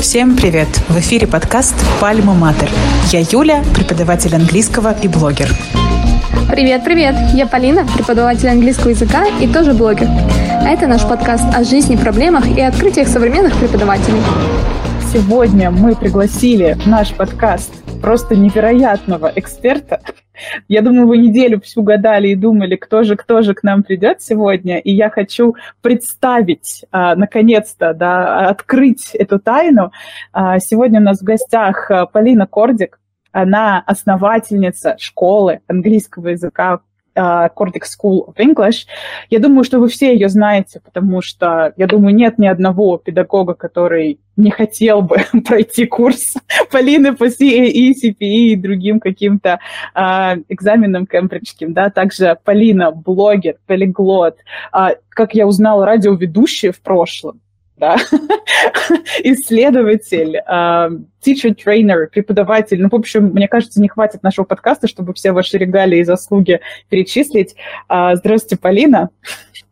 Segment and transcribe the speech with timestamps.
[0.00, 0.68] Всем привет!
[0.88, 2.70] В эфире подкаст «Пальма Матер».
[3.10, 5.48] Я Юля, преподаватель английского и блогер.
[6.48, 7.16] Привет, привет!
[7.34, 10.06] Я Полина, преподаватель английского языка и тоже блогер.
[10.08, 14.22] А это наш подкаст о жизни, проблемах и открытиях современных преподавателей.
[15.12, 20.00] Сегодня мы пригласили в наш подкаст просто невероятного эксперта.
[20.68, 24.22] Я думаю, вы неделю всю гадали и думали, кто же, кто же к нам придет
[24.22, 24.78] сегодня.
[24.78, 29.92] И я хочу представить, а, наконец-то, да, открыть эту тайну.
[30.32, 32.98] А, сегодня у нас в гостях а, Полина Кордик.
[33.32, 36.80] Она основательница школы английского языка
[37.16, 38.86] Cordic School of English.
[39.30, 43.54] Я думаю, что вы все ее знаете, потому что, я думаю, нет ни одного педагога,
[43.54, 46.34] который не хотел бы пройти курс
[46.70, 49.58] Полины по CAE, CPE и другим каким-то
[49.94, 50.00] э,
[50.48, 54.36] экзаменам кембриджским, да, также Полина, блогер, полиглот,
[54.72, 57.40] э, как я узнала, радиоведущая в прошлом,
[57.76, 57.96] да,
[59.22, 60.90] исследователь, uh,
[61.24, 62.80] teacher trainer, преподаватель.
[62.80, 66.60] Ну, в общем, мне кажется, не хватит нашего подкаста, чтобы все ваши регалии и заслуги
[66.88, 67.54] перечислить.
[67.90, 69.10] Uh, здравствуйте, Полина.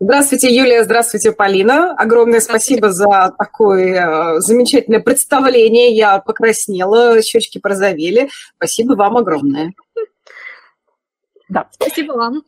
[0.00, 1.94] Здравствуйте, Юлия, здравствуйте, Полина.
[1.96, 5.94] Огромное спасибо за такое замечательное представление.
[5.94, 8.28] Я покраснела, щечки порозовели.
[8.56, 9.72] Спасибо вам огромное.
[11.48, 11.68] Да.
[11.72, 12.42] Спасибо вам.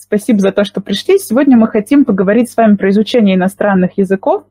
[0.00, 1.18] Спасибо за то, что пришли.
[1.18, 4.44] Сегодня мы хотим поговорить с вами про изучение иностранных языков,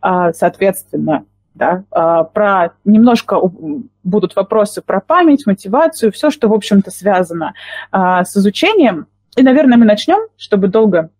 [0.00, 3.40] а, соответственно, да, а, про немножко
[4.02, 7.54] будут вопросы про память, мотивацию, все, что, в общем-то, связано
[7.92, 9.06] а, с изучением.
[9.36, 11.10] И, наверное, мы начнем, чтобы долго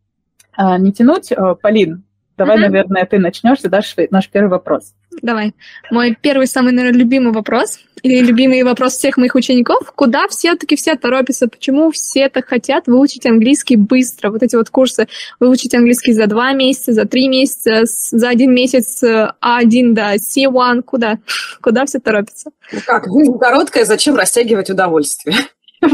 [0.59, 1.33] не тянуть.
[1.63, 2.03] Полин,
[2.37, 2.61] давай, mm-hmm.
[2.61, 4.95] наверное, ты начнешь, задашь наш первый вопрос.
[5.23, 5.55] Давай.
[5.91, 10.97] Мой первый, самый, наверное, любимый вопрос, или любимый вопрос всех моих учеников, куда все-таки все
[10.97, 15.09] торопятся, почему все так хотят выучить английский быстро, вот эти вот курсы,
[15.41, 21.19] выучить английский за два месяца, за три месяца, за один месяц А1 до C1, куда?
[21.61, 22.51] Куда все торопятся?
[22.73, 23.05] Ну как,
[23.41, 25.37] короткая, зачем растягивать удовольствие?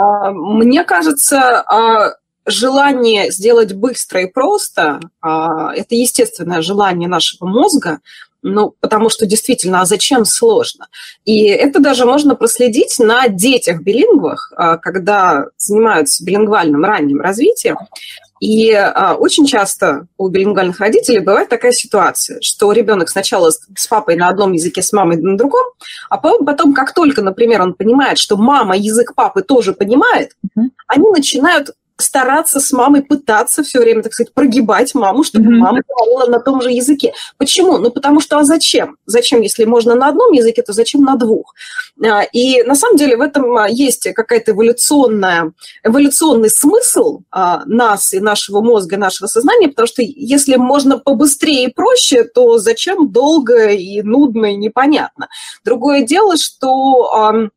[0.00, 2.14] А, мне кажется, а,
[2.48, 8.00] желание сделать быстро и просто а,– это естественное желание нашего мозга,
[8.42, 10.88] ну, потому что действительно, а зачем сложно?
[11.24, 17.76] И это даже можно проследить на детях билингвах, а, когда занимаются билингвальным ранним развитием.
[18.40, 24.14] И а, очень часто у билингвальных родителей бывает такая ситуация, что ребенок сначала с папой
[24.14, 25.64] на одном языке, с мамой на другом,
[26.08, 30.68] а потом, как только, например, он понимает, что мама язык папы тоже понимает, mm-hmm.
[30.86, 31.70] они начинают
[32.00, 35.58] стараться с мамой, пытаться все время, так сказать, прогибать маму, чтобы mm-hmm.
[35.58, 37.12] мама говорила на том же языке.
[37.36, 37.78] Почему?
[37.78, 38.96] Ну, потому что, а зачем?
[39.06, 41.54] Зачем, если можно на одном языке, то зачем на двух?
[42.04, 48.14] А, и на самом деле в этом а, есть какая-то эволюционная, эволюционный смысл а, нас
[48.14, 53.70] и нашего мозга, нашего сознания, потому что если можно побыстрее и проще, то зачем долго
[53.70, 55.28] и нудно и непонятно?
[55.64, 57.50] Другое дело, что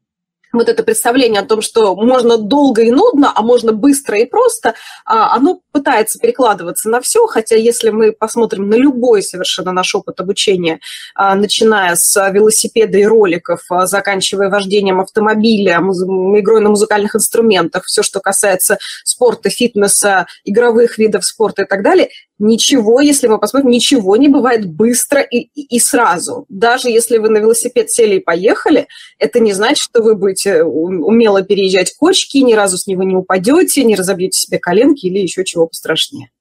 [0.53, 4.75] вот это представление о том, что можно долго и нудно, а можно быстро и просто,
[5.05, 10.19] а, оно пытается перекладываться на все, хотя если мы посмотрим на любой совершенно наш опыт
[10.19, 10.79] обучения,
[11.15, 18.03] а, начиная с велосипеда и роликов, а, заканчивая вождением автомобиля, игрой на музыкальных инструментах, все,
[18.03, 22.09] что касается спорта, фитнеса, игровых видов спорта и так далее,
[22.43, 26.45] Ничего, если мы посмотрим, ничего не бывает быстро и, и, и сразу.
[26.49, 28.87] Даже если вы на велосипед сели и поехали,
[29.19, 33.83] это не значит, что вы будете умело переезжать кочки, ни разу с него не упадете,
[33.83, 36.31] не разобьете себе коленки или еще чего пострашнее.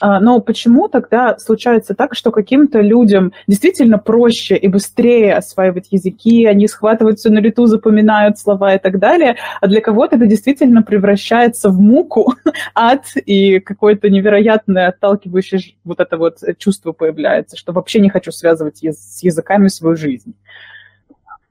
[0.00, 6.46] А, но почему тогда случается так, что каким-то людям действительно проще и быстрее осваивать языки,
[6.46, 11.70] они схватываются на лету, запоминают слова и так далее, а для кого-то это действительно превращается
[11.70, 12.34] в муку,
[12.74, 18.82] ад и какое-то невероятное отталкивающее вот это вот чувство появляется, что вообще не хочу связывать
[18.82, 20.34] с языками свою жизнь.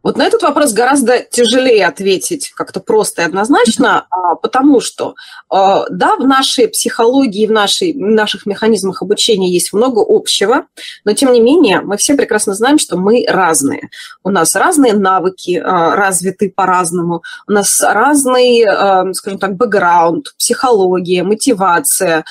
[0.03, 5.15] Вот на этот вопрос гораздо тяжелее ответить как-то просто и однозначно, а, потому что,
[5.49, 10.65] а, да, в нашей психологии, в, нашей, в наших механизмах обучения есть много общего,
[11.05, 13.89] но тем не менее мы все прекрасно знаем, что мы разные.
[14.23, 22.25] У нас разные навыки а, развиты по-разному, у нас разный, скажем так, бэкграунд, психология, мотивация,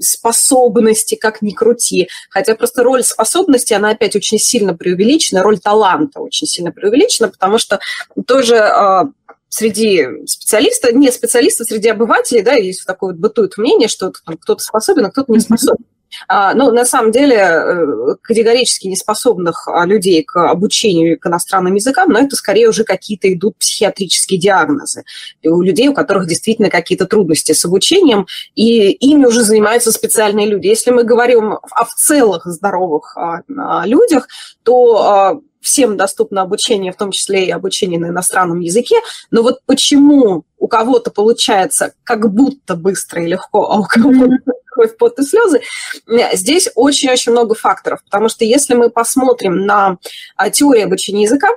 [0.00, 2.08] способности, как ни крути.
[2.30, 7.58] Хотя просто роль способности, она опять очень сильно преувеличена, роль таланта очень сильно преувеличено, потому
[7.58, 7.80] что
[8.26, 9.06] тоже а,
[9.48, 15.06] среди специалистов, не специалистов, среди обывателей, да, есть такое вот бытует мнение, что кто-то способен,
[15.06, 15.84] а кто-то не способен.
[16.28, 22.10] А, ну, на самом деле, э, категорически неспособных а, людей к обучению к иностранным языкам,
[22.10, 25.04] но это скорее уже какие-то идут психиатрические диагнозы.
[25.44, 30.66] У людей, у которых действительно какие-то трудности с обучением, и ими уже занимаются специальные люди.
[30.66, 33.42] Если мы говорим о в целых здоровых а,
[33.86, 34.28] людях,
[34.62, 38.96] то всем доступно обучение, в том числе и обучение на иностранном языке,
[39.32, 44.96] но вот почему у кого-то получается как будто быстро и легко, а у кого-то кровь,
[44.96, 45.60] пот и слезы,
[46.34, 49.98] здесь очень-очень много факторов, потому что если мы посмотрим на
[50.36, 51.48] а, теорию обучения языка,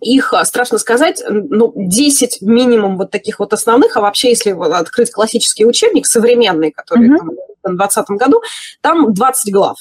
[0.00, 5.10] их, а, страшно сказать, ну, 10 минимум вот таких вот основных, а вообще, если открыть
[5.10, 7.18] классический учебник современный, который mm-hmm.
[7.18, 8.42] там, в 2020 году,
[8.80, 9.76] там 20 глав.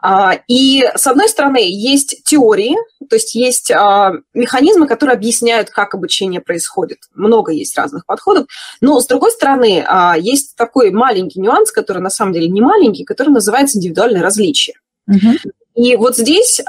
[0.00, 2.76] А, и, с одной стороны, есть теории,
[3.08, 6.98] то есть есть а, механизмы, которые объясняют, как обучение происходит.
[7.14, 8.46] Много есть разных подходов.
[8.80, 13.04] Но, с другой стороны, а, есть такой маленький нюанс, который на самом деле не маленький,
[13.04, 14.76] который называется индивидуальное различие.
[15.08, 15.52] Угу.
[15.76, 16.60] И вот здесь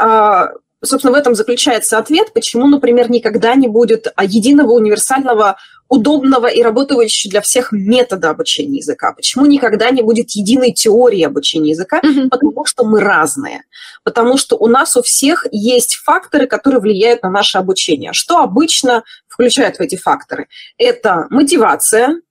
[0.87, 5.57] собственно, в этом заключается ответ, почему, например, никогда не будет единого универсального
[5.89, 9.13] удобного и работающего для всех метода обучения языка.
[9.13, 12.01] Почему никогда не будет единой теории обучения языка?
[12.01, 12.29] Mm-hmm.
[12.29, 13.63] Потому что мы разные.
[14.03, 18.13] Потому что у нас у всех есть факторы, которые влияют на наше обучение.
[18.13, 20.47] Что обычно включает в эти факторы?
[20.77, 22.21] Это мотивация,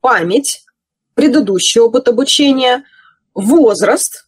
[0.00, 0.64] память,
[1.14, 2.84] предыдущий опыт обучения,
[3.34, 4.26] возраст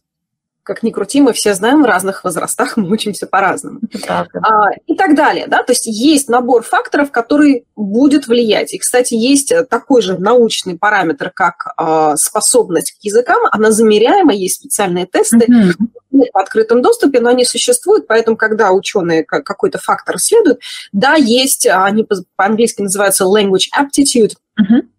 [0.63, 3.79] как ни крути, мы все знаем, в разных возрастах мы учимся по-разному.
[4.07, 5.47] А, и так далее.
[5.47, 5.63] Да?
[5.63, 8.73] То есть есть набор факторов, который будет влиять.
[8.73, 13.39] И, кстати, есть такой же научный параметр, как а, способность к языкам.
[13.51, 16.25] Она замеряема, есть специальные тесты mm-hmm.
[16.33, 20.59] в открытом доступе, но они существуют, поэтому, когда ученые какой-то фактор исследуют,
[20.91, 24.91] да, есть, они по-английски называются language aptitude, mm-hmm а,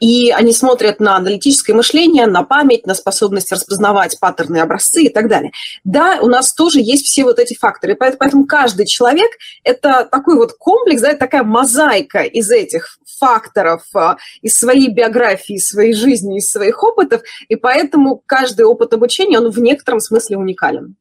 [0.00, 5.28] и они смотрят на аналитическое мышление, на память, на способность распознавать паттерны, образцы и так
[5.28, 5.52] далее.
[5.84, 9.30] Да, у нас тоже есть все вот эти факторы, поэтому каждый человек–
[9.64, 15.68] это такой вот комплекс, да, такая мозаика из этих факторов, а, из своей биографии, из
[15.68, 20.96] своей жизни, из своих опытов, и поэтому каждый опыт обучения, он в некотором смысле уникален.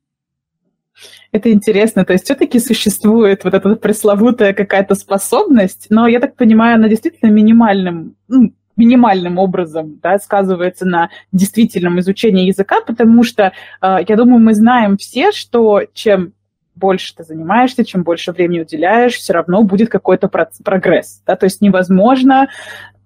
[1.32, 2.06] Это интересно.
[2.06, 7.30] То есть все-таки существует вот эта пресловутая какая-то способность, но я так понимаю, она действительно
[7.30, 13.52] минимальным, ну, минимальным образом да, сказывается на действительном изучении языка, потому что,
[13.82, 16.34] э, я думаю, мы знаем все, что чем
[16.76, 21.24] больше ты занимаешься, чем больше времени уделяешь, все равно будет какой-то прогресс.
[21.26, 21.36] Да?
[21.36, 22.48] То есть невозможно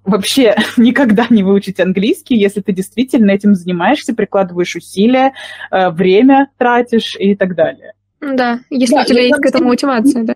[0.03, 5.33] вообще никогда не выучить английский, если ты действительно этим занимаешься, прикладываешь усилия,
[5.71, 7.93] э, время тратишь и так далее.
[8.21, 10.35] Да, если да, у тебя есть к этому мотивация, да.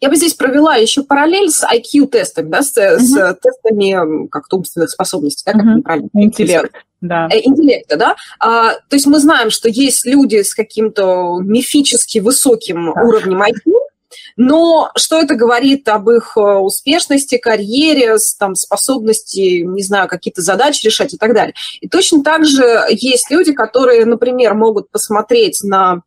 [0.00, 2.98] Я бы здесь провела еще параллель с IQ-тестами, да, с, uh-huh.
[2.98, 5.76] с тестами как-то умственных способностей, да, как uh-huh.
[5.76, 6.08] неправильно.
[6.14, 7.28] Интеллект, да.
[7.30, 8.16] Э, интеллекта, да.
[8.38, 13.02] А, то есть мы знаем, что есть люди с каким-то мифически высоким да.
[13.02, 13.72] уровнем IQ,
[14.36, 20.86] но что это говорит об их э, успешности, карьере, там, способности, не знаю, какие-то задачи
[20.86, 21.54] решать и так далее.
[21.80, 26.02] И точно так же есть люди, которые, например, могут посмотреть на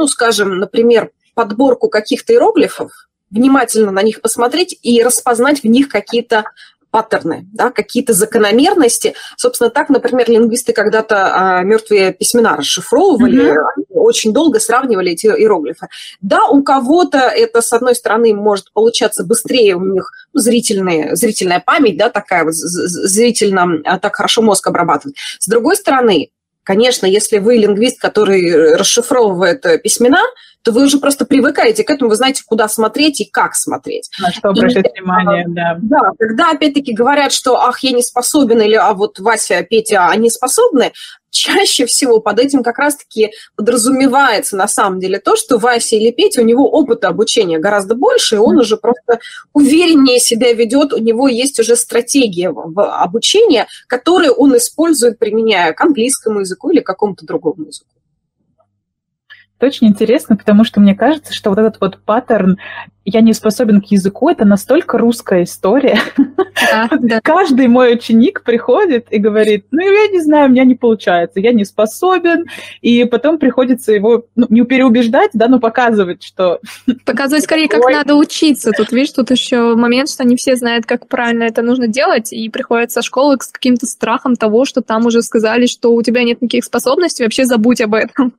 [0.00, 2.90] ну, скажем, например, подборку каких-то иероглифов,
[3.30, 6.44] внимательно на них посмотреть и распознать в них какие-то
[6.90, 9.12] паттерны, да, какие-то закономерности.
[9.36, 13.84] Собственно, так, например, лингвисты когда-то а, мертвые письмена расшифровывали, mm-hmm.
[13.90, 15.88] очень долго сравнивали эти иероглифы.
[16.22, 21.98] Да, у кого-то это, с одной стороны, может получаться быстрее, у них зрительные, зрительная память,
[21.98, 25.16] да, такая вот зрительно, а, так хорошо мозг обрабатывает.
[25.38, 26.30] С другой стороны,
[26.70, 30.20] Конечно, если вы лингвист, который расшифровывает э, письмена,
[30.62, 34.08] то вы уже просто привыкаете к этому, вы знаете, куда смотреть и как смотреть.
[34.20, 35.76] На что обращать и, внимание, да.
[35.82, 40.30] Да, когда опять-таки говорят, что ах, я не способен, или а вот Вася, Петя, они
[40.30, 40.92] способны,
[41.30, 46.42] чаще всего под этим как раз-таки подразумевается на самом деле то, что Вася или Петя,
[46.42, 49.20] у него опыта обучения гораздо больше, и он уже просто
[49.52, 55.80] увереннее себя ведет, у него есть уже стратегия в обучении, которую он использует, применяя к
[55.80, 57.86] английскому языку или какому-то другому языку.
[59.60, 62.56] Это очень интересно, потому что мне кажется, что вот этот вот паттерн
[63.04, 65.98] «я не способен к языку»— это настолько русская история.
[66.70, 67.20] Да, да.
[67.22, 71.52] Каждый мой ученик приходит и говорит, ну, я не знаю, у меня не получается, я
[71.52, 72.44] не способен,
[72.82, 76.60] и потом приходится его ну, не переубеждать, да, но показывать, что...
[77.06, 78.72] Показывать скорее, как надо учиться.
[78.72, 82.48] Тут, видишь, тут еще момент, что не все знают, как правильно это нужно делать, и
[82.50, 86.42] приходят со школы с каким-то страхом того, что там уже сказали, что у тебя нет
[86.42, 88.34] никаких способностей, вообще забудь об этом.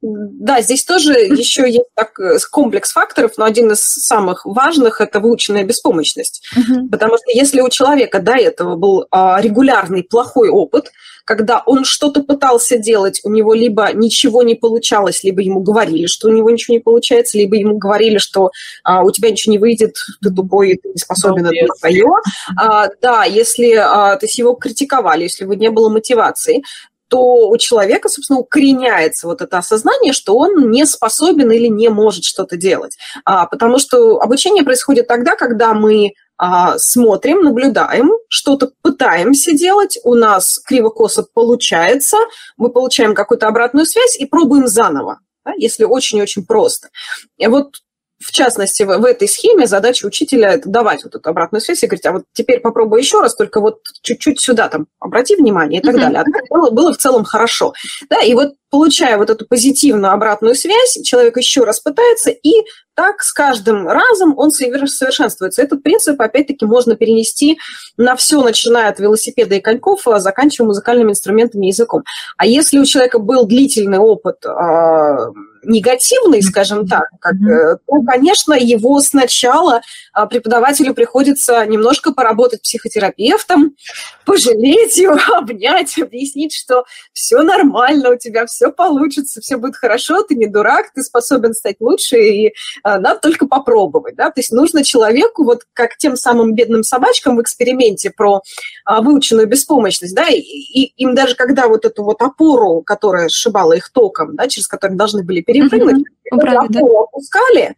[0.00, 5.20] Да, здесь тоже еще есть так, э, комплекс факторов, но один из самых важных– это
[5.20, 6.46] выученная беспомощность.
[6.56, 6.88] Угу.
[6.88, 10.92] Потому что если у человека до этого был а, регулярный плохой опыт,
[11.24, 16.28] когда он что-то пытался делать, у него либо ничего не получалось, либо ему говорили, что
[16.28, 18.50] у него ничего не получается, либо ему говорили, что
[18.84, 22.08] а, у тебя ничего не выйдет, ты тупой, ты не способен, это не твое.
[22.56, 26.62] А, да, если, а, то есть его критиковали, если бы не было мотивации,
[27.08, 32.24] то у человека, собственно, укореняется вот это осознание, что он не способен или не может
[32.24, 32.96] что-то делать.
[33.24, 40.14] А, потому что обучение происходит тогда, когда мы а, смотрим, наблюдаем, что-то пытаемся делать, у
[40.14, 42.16] нас криво-косо получается,
[42.56, 46.90] мы получаем какую-то обратную связь и пробуем заново, да, если очень-очень просто.
[47.38, 47.78] И вот
[48.18, 51.86] в частности, в, в этой схеме задача учителя– это давать вот эту обратную связь и
[51.86, 55.84] говорить, а вот теперь попробуй еще раз, только вот чуть-чуть сюда там обрати внимание и
[55.84, 56.00] так uh-huh.
[56.00, 56.20] далее.
[56.20, 57.72] А так было, было в целом хорошо.
[58.10, 63.22] Да, и вот получая вот эту позитивную обратную связь, человек еще раз пытается, и так
[63.22, 65.62] с каждым разом он совершенствуется.
[65.62, 67.58] Этот принцип, опять-таки, можно перенести
[67.96, 72.02] на все, начиная от велосипеда и коньков, а заканчивая музыкальными инструментами и языком.
[72.36, 75.28] А если у человека был длительный опыт а,
[75.68, 79.82] негативный, скажем так, как, э, то, конечно, его сначала
[80.12, 83.76] а, преподавателю приходится немножко поработать психотерапевтом,
[84.24, 90.34] пожалеть его, обнять, объяснить, что все нормально, у тебя все получится, все будет хорошо, ты
[90.34, 94.16] не дурак, ты способен стать лучше, и а, надо только попробовать.
[94.16, 94.30] Да?
[94.30, 98.40] То есть нужно человеку, вот как тем самым бедным собачкам в эксперименте про
[98.86, 103.74] а, выученную беспомощность, да, и, и им даже когда вот эту вот опору, которая сшибала
[103.74, 106.78] их током, да, через которую должны были перепрыгнуть, mm-hmm.
[106.78, 107.76] опору опускали,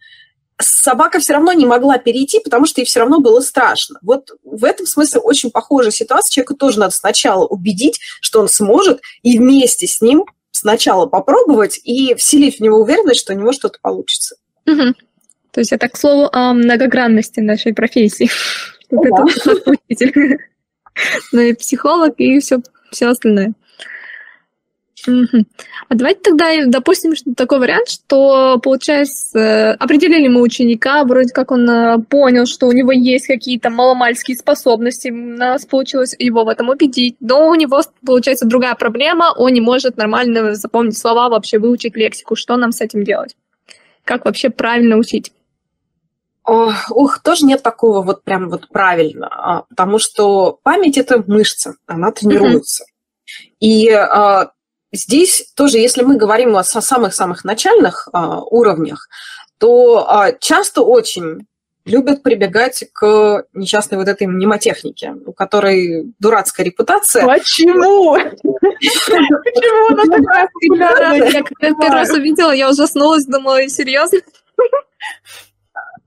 [0.61, 3.99] собака все равно не могла перейти, потому что ей все равно было страшно.
[4.03, 6.31] Вот в этом смысле очень похожая ситуация.
[6.31, 12.15] Человеку тоже надо сначала убедить, что он сможет, и вместе с ним сначала попробовать и
[12.15, 14.37] вселить в него уверенность, что у него что-то получится.
[14.67, 14.95] Угу.
[15.53, 18.31] То есть это, к слову, о многогранности нашей профессии.
[18.91, 19.03] Ну.
[21.33, 22.59] Ну и психолог, и все,
[22.91, 23.55] все остальное.
[25.07, 25.45] Угу.
[25.89, 31.69] А давайте тогда допустим что такой вариант, что получается определили мы ученика, вроде как он
[31.69, 36.69] э, понял, что у него есть какие-то маломальские способности, у нас получилось его в этом
[36.69, 41.97] убедить, но у него получается другая проблема, он не может нормально запомнить слова, вообще выучить
[41.97, 42.37] лексику.
[42.37, 43.37] Что нам с этим делать?
[44.05, 45.33] Как вообще правильно учить?
[46.47, 52.11] Ух, тоже нет такого вот прям вот правильно, а, потому что память это мышца, она
[52.11, 52.85] тренируется.
[52.85, 53.57] Mm-hmm.
[53.61, 54.51] И а,
[54.93, 59.09] Здесь тоже, если мы говорим о самых-самых начальных а, уровнях,
[59.59, 61.47] то а, часто очень
[61.85, 67.25] любят прибегать к несчастной вот этой мнемотехнике, у которой дурацкая репутация.
[67.25, 68.15] Почему?
[68.15, 71.31] Почему она такая популярная?
[71.31, 74.21] Я первый раз увидела, я ужаснулась, думала, серьезно?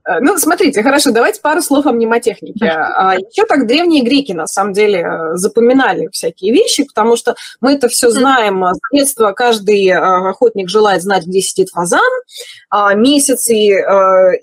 [0.06, 2.66] Э, ну, смотрите, хорошо, давайте пару слов о мнемотехнике.
[2.66, 7.74] А, Еще так древние греки, на самом деле, э, запоминали всякие вещи, потому что мы
[7.74, 8.64] это все знаем.
[8.64, 12.00] С детства каждый э, охотник желает знать, где сидит фазан,
[12.70, 13.54] а, месяцы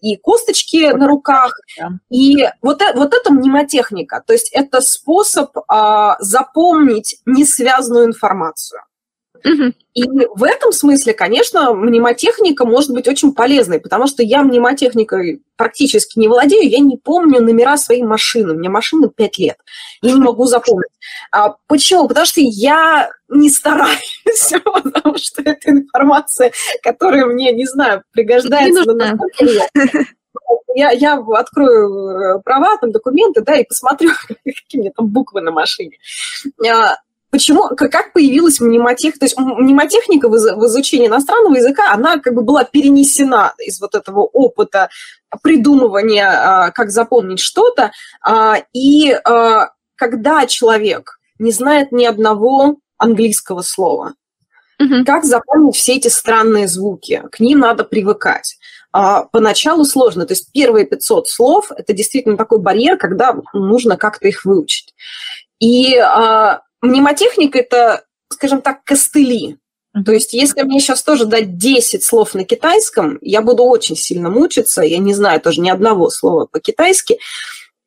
[0.01, 1.53] и косточки на руках.
[2.10, 8.82] И вот, вот это мнемотехника, то есть это способ а, запомнить несвязанную информацию.
[9.94, 16.18] И в этом смысле, конечно, мнемотехника может быть очень полезной, потому что я мнемотехникой практически
[16.18, 18.54] не владею, я не помню номера своей машины.
[18.54, 19.58] У меня машина 5 лет,
[20.02, 20.92] я не могу запомнить.
[21.32, 22.08] А почему?
[22.08, 24.22] Потому что я не стараюсь,
[24.64, 29.18] потому что это информация, которая мне, не знаю, пригождается на
[30.76, 35.52] я, я открою э, права, там, документы, да, и посмотрю, какие меня там буквы на
[35.52, 35.98] машине.
[37.32, 39.20] Почему, как появилась мнемотехника?
[39.20, 44.20] То есть мнемотехника в изучении иностранного языка, она как бы была перенесена из вот этого
[44.20, 44.90] опыта
[45.42, 47.92] придумывания, а, как запомнить что-то.
[48.22, 54.14] А, и а, когда человек не знает ни одного английского слова,
[54.78, 55.06] угу.
[55.06, 57.24] как запомнить все эти странные звуки?
[57.32, 58.58] К ним надо привыкать.
[58.92, 60.26] Поначалу сложно.
[60.26, 64.94] То есть первые 500 слов– это действительно такой барьер, когда нужно как-то их выучить.
[65.62, 65.96] И
[66.82, 69.58] мнемотехника– это, скажем так, костыли.
[70.06, 74.30] То есть, если мне сейчас тоже дать 10 слов на китайском, я буду очень сильно
[74.30, 77.20] мучиться, я не знаю тоже ни одного слова по-китайски,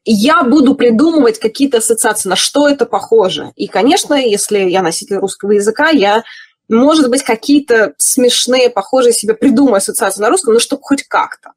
[0.05, 3.53] я буду придумывать какие-то ассоциации, на что это похоже.
[3.57, 6.25] И, конечно, если я носитель русского языка, я,
[6.69, 11.53] может быть, какие-то смешные, похожие себе придумаю ассоциации на русском, но чтобы хоть как-то.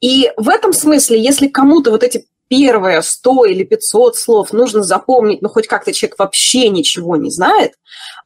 [0.00, 5.42] И в этом смысле, если кому-то вот эти первые 100 или 500 слов нужно запомнить,
[5.42, 7.72] ну, хоть как-то человек вообще ничего не знает,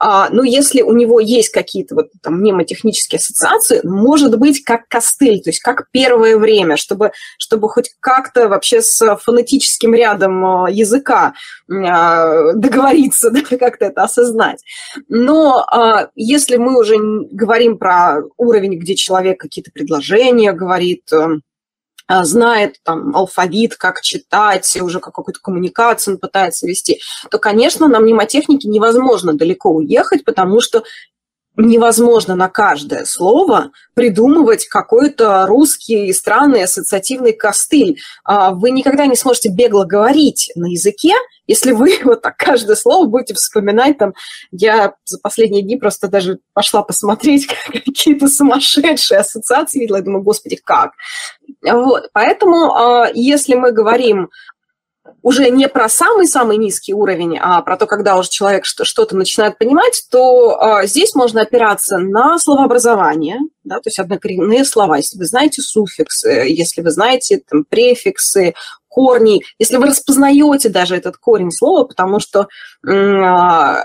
[0.01, 5.41] а, ну, если у него есть какие-то вот там мнемотехнические ассоциации, может быть, как костыль,
[5.43, 11.35] то есть как первое время, чтобы, чтобы хоть как-то вообще с фонетическим рядом а, языка
[11.71, 14.63] а, договориться, да, как-то это осознать.
[15.09, 21.39] Но а, если мы уже говорим про уровень, где человек какие-то предложения говорит, а,
[22.09, 27.01] знает там алфавит, как читать, уже какую-то коммуникацию он пытается вести,
[27.31, 30.83] то, конечно, на мнемотехнике невозможно далеко уехать, потому что
[31.59, 37.99] невозможно на каждое слово придумывать какой-то русский странный ассоциативный костыль.
[38.25, 41.15] А, вы никогда не сможете бегло говорить на языке,
[41.49, 43.99] если вы вот так каждое слово будете вспоминать.
[43.99, 44.15] Там,
[44.53, 49.97] я за последние дни просто даже пошла посмотреть какие-то сумасшедшие ассоциации видела.
[49.97, 50.93] Я думаю, господи, как?
[51.63, 54.31] Вот, поэтому а, если мы говорим
[55.23, 60.05] уже не про самый-самый низкий уровень, а про то, когда уже человек что-то начинает понимать,
[60.11, 64.97] то а, здесь можно опираться на словообразование, да, то есть однокоренные слова.
[64.97, 68.55] Если вы знаете суффиксы, если вы знаете там, префиксы,
[68.89, 72.49] корни, если вы распознаете даже этот корень слова, потому что
[72.87, 73.83] а,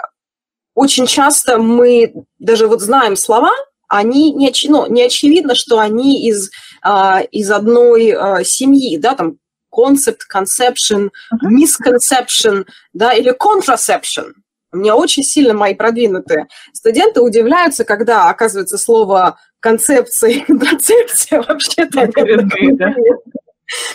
[0.75, 3.51] очень часто мы даже вот знаем слова,
[3.93, 4.65] они не, оч...
[4.67, 6.49] ну, не очевидно, что они из,
[6.81, 9.37] а, из одной а, семьи, да, там
[9.71, 11.09] concept, conception,
[11.43, 14.33] misconception, да, или contraception.
[14.71, 22.01] Меня очень сильно мои продвинутые студенты удивляются, когда оказывается слово концепция и контрацепция вообще-то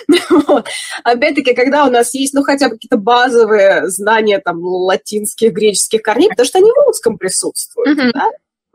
[0.46, 0.66] вот.
[1.04, 6.28] Опять-таки, когда у нас есть, ну, хотя бы какие-то базовые знания там латинских, греческих корней,
[6.28, 8.10] потому что они в русском присутствуют, mm-hmm.
[8.12, 8.30] да?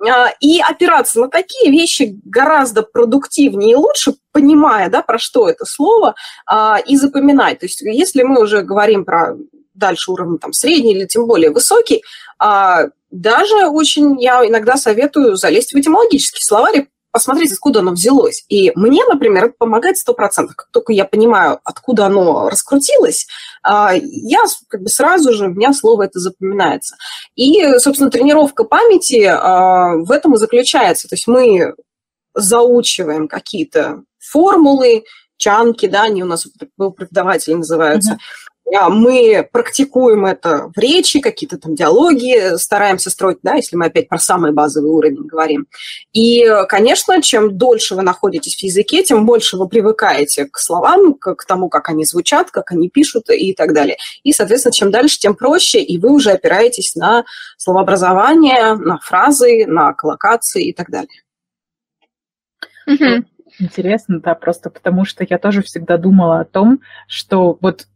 [0.09, 5.65] А, и опираться на такие вещи гораздо продуктивнее и лучше, понимая, да, про что это
[5.65, 7.59] слово, а, и запоминать.
[7.59, 9.35] То есть если мы уже говорим про
[9.73, 12.03] дальше уровень там, средний или тем более высокий,
[12.39, 18.43] а, даже очень я иногда советую залезть в этимологический словарь посмотреть, откуда оно взялось.
[18.49, 20.55] И мне, например, это помогает сто процентов.
[20.55, 23.27] Как только я понимаю, откуда оно раскрутилось,
[23.61, 26.97] а, я как бы сразу же, у меня слово это запоминается.
[27.35, 31.07] И, собственно, тренировка памяти а, в этом и заключается.
[31.07, 31.75] То есть мы
[32.33, 35.03] заучиваем какие-то формулы,
[35.37, 38.52] чанки, да, они у нас у преподавателей называются, mm-hmm.
[38.71, 44.07] А, мы практикуем это в речи, какие-то там диалоги стараемся строить, да, если мы опять
[44.07, 45.67] про самый базовый уровень говорим.
[46.13, 51.35] И, конечно, чем дольше вы находитесь в языке, тем больше вы привыкаете к словам, к,
[51.35, 53.97] к тому, как они звучат, как они пишут и так далее.
[54.23, 57.25] И, соответственно, чем дальше, тем проще, и вы уже опираетесь на
[57.57, 61.21] словообразование, на фразы, на коллокации и так далее.
[63.59, 67.87] Интересно, да, просто потому что я тоже всегда думала о том, что вот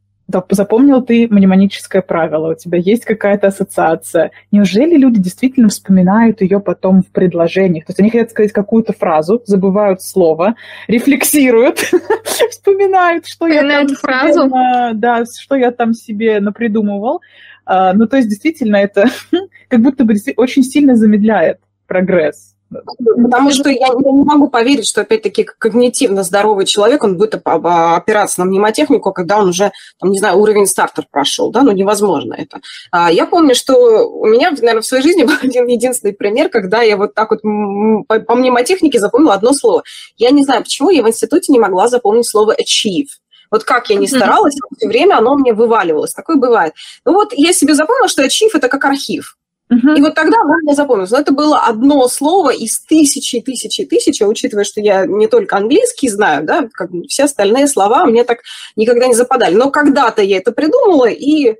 [0.49, 4.31] запомнил ты мнемоническое правило, у тебя есть какая-то ассоциация.
[4.51, 7.85] Неужели люди действительно вспоминают ее потом в предложениях?
[7.85, 10.55] То есть они хотят сказать какую-то фразу, забывают слово,
[10.87, 11.79] рефлексируют,
[12.49, 14.51] вспоминают, что я там фразу.
[14.93, 17.21] да, что я там себе напридумывал.
[17.65, 19.07] А, ну, то есть действительно это
[19.69, 22.56] как будто бы очень сильно замедляет прогресс.
[22.69, 28.45] Потому что я, не могу поверить, что, опять-таки, когнитивно здоровый человек, он будет опираться на
[28.45, 32.59] мнемотехнику, когда он уже, там, не знаю, уровень стартер прошел, да, ну, невозможно это.
[32.91, 36.81] А я помню, что у меня, наверное, в своей жизни был один единственный пример, когда
[36.81, 39.83] я вот так вот по, мнемотехнике запомнила одно слово.
[40.17, 43.07] Я не знаю, почему я в институте не могла запомнить слово achieve.
[43.49, 46.13] Вот как я не старалась, все время оно мне вываливалось.
[46.13, 46.73] Такое бывает.
[47.05, 49.37] Ну вот я себе запомнила, что achieve– это как архив.
[49.69, 51.11] И вот тогда она мне запомнилась.
[51.11, 56.07] Но это было одно слово из тысячи, тысячи, тысячи, учитывая, что я не только английский
[56.09, 58.39] знаю, да, как все остальные слова мне так
[58.77, 59.55] никогда не западали.
[59.55, 61.55] Но когда-то я это придумала, и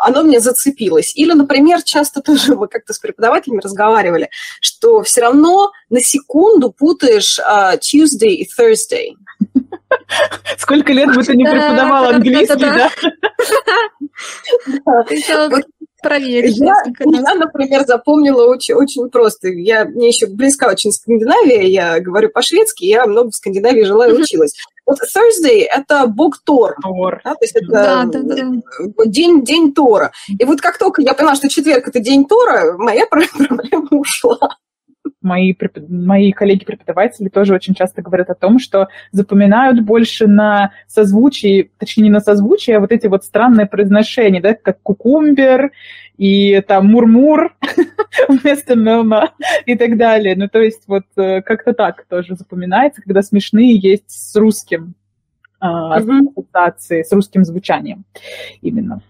[0.00, 1.16] оно мне зацепилось.
[1.16, 4.28] Или, например, часто тоже мы как-то с преподавателями разговаривали,
[4.60, 9.14] что все равно на секунду путаешь uh, Tuesday и Thursday.
[10.58, 12.90] Сколько лет бы ты не преподавал английский, да?
[16.02, 16.56] проверить.
[16.56, 19.48] Я, я, например, запомнила очень, очень просто.
[19.48, 24.12] Я, мне еще близка очень Скандинавия, я говорю по-шведски, я много в Скандинавии жила и
[24.12, 24.54] училась.
[24.86, 26.76] Вот Thursday– это бог Тор.
[26.80, 27.20] Тор.
[27.24, 29.04] Да, то есть это да, да, да.
[29.04, 30.12] День, день Тора.
[30.28, 34.56] И вот как только я поняла, что четверг– это день Тора, моя проблема ушла
[35.26, 35.54] мои,
[35.88, 42.10] мои коллеги-преподаватели тоже очень часто говорят о том, что запоминают больше на созвучии, точнее, не
[42.10, 45.72] на созвучии, а вот эти вот странные произношения, да, как кукумбер
[46.16, 47.54] и там мурмур
[48.28, 49.32] вместо мема
[49.66, 50.34] и так далее.
[50.36, 54.94] Ну, то есть вот э, как-то так тоже запоминается, когда смешные есть с русским
[55.66, 58.04] ассоциации с русским звучанием
[58.62, 59.00] именно.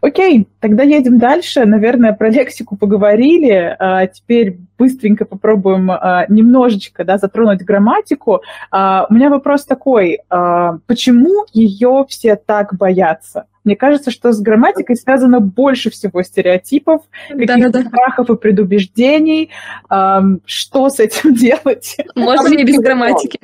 [0.00, 1.64] Окей, тогда едем дальше.
[1.64, 3.76] Наверное, про лексику поговорили.
[3.78, 8.42] А теперь быстренько попробуем а, немножечко да, затронуть грамматику.
[8.70, 10.20] А, у меня вопрос такой.
[10.28, 13.46] А, почему ее все так боятся?
[13.64, 19.50] Мне кажется, что с грамматикой связано больше всего стереотипов, каких-то да, да, страхов и предубеждений.
[19.86, 21.96] Что с этим делать?
[22.16, 23.38] Можно не без грамматики.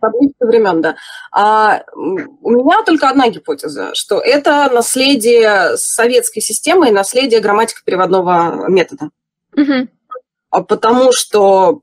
[0.00, 0.96] Таблицы времен, да.
[1.32, 9.10] А, у меня только одна гипотеза, что это наследие советской системы и наследие грамматико-переводного метода.
[9.56, 9.88] Угу.
[10.66, 11.82] Потому что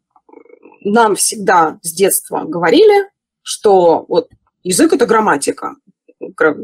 [0.82, 3.10] нам всегда с детства говорили,
[3.42, 4.30] что вот
[4.64, 5.76] язык– это грамматика,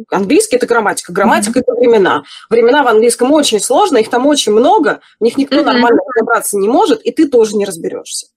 [0.09, 2.23] английский– это грамматика, грамматика mm-hmm.– это времена.
[2.49, 5.65] Времена в английском очень сложно, их там очень много, в них никто mm-hmm.
[5.65, 8.27] нормально разобраться не может, и ты тоже не разберешься.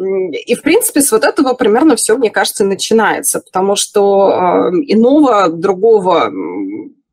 [0.00, 5.48] И, в принципе, с вот этого примерно все, мне кажется, начинается, потому что э, иного,
[5.48, 6.32] другого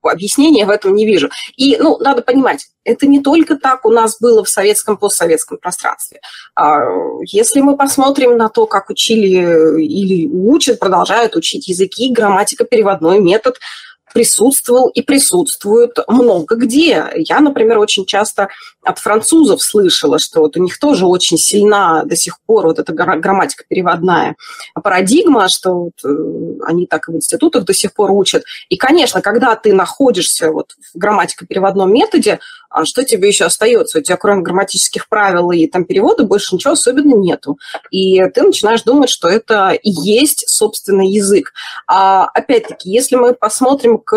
[0.03, 1.29] объяснения в этом не вижу.
[1.57, 6.21] И, ну, надо понимать, это не только так у нас было в советском, постсоветском пространстве.
[6.55, 6.79] А,
[7.23, 13.59] если мы посмотрим на то, как учили или учат, продолжают учить языки, грамматика, переводной метод–
[14.13, 17.05] присутствовал и присутствует много где.
[17.15, 18.49] Я, например, очень часто
[18.83, 22.93] от французов слышала, что вот у них тоже очень сильна до сих пор вот эта
[22.93, 24.35] грамматика переводная
[24.81, 28.43] парадигма, что вот э, они так и в институтах до сих пор учат.
[28.69, 33.99] И, конечно, когда ты находишься вот в грамматико-переводном методе, а что тебе еще остается?
[33.99, 37.57] У тебя кроме грамматических правил и там перевода больше ничего особенно нету.
[37.91, 41.53] И ты начинаешь думать, что это и есть собственный язык.
[41.87, 44.15] А опять-таки, если мы посмотрим, к,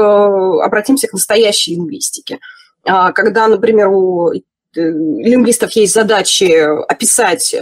[0.65, 2.39] обратимся к настоящей лингвистике,
[2.85, 4.33] а, когда, например, у
[4.75, 6.45] лингвистов есть задачи
[6.91, 7.57] описать э,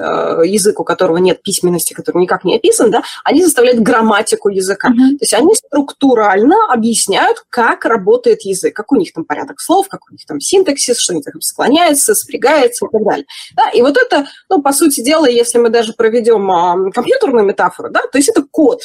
[0.45, 4.89] язык, у которого нет письменности, который никак не описан, да, они заставляют грамматику языка.
[4.89, 5.19] Mm-hmm.
[5.19, 10.01] То есть они структурально объясняют, как работает язык, как у них там порядок слов, как
[10.11, 13.27] у них там синтаксис, что они там склоняется, спрягается и так далее.
[13.57, 17.91] Да, и вот это, ну, по сути дела, если мы даже проведем а, компьютерную метафору,
[17.91, 18.83] да, то есть это код,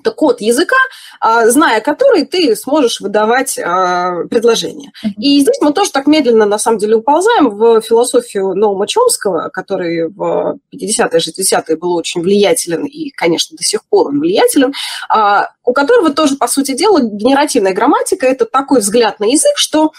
[0.00, 0.76] это код языка,
[1.20, 4.92] а, зная который, ты сможешь выдавать а, предложение.
[5.18, 10.08] И здесь мы тоже так медленно, на самом деле, уползаем в философию Ноума Чомского, который
[10.08, 14.72] в 50-е, 60-е был очень влиятелен, и, конечно, до сих пор он влиятелен,
[15.08, 19.92] а, у которого тоже, по сути дела, генеративная грамматика– это такой взгляд на язык, что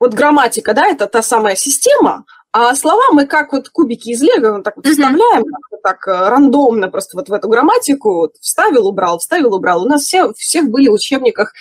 [0.00, 2.24] вот грамматика, да, это та самая система,
[2.56, 5.78] а слова мы как вот кубики из лего вот так вот вставляем, mm-hmm.
[5.82, 9.82] так э, рандомно просто вот в эту грамматику, вот, вставил, убрал, вставил, убрал.
[9.82, 11.52] У нас все, всех были в учебниках